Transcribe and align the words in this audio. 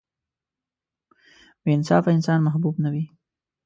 •بې 1.63 1.71
انصافه 1.77 2.09
انسان 2.17 2.39
محبوب 2.43 2.75
نه 2.83 2.89
وي. 2.93 3.05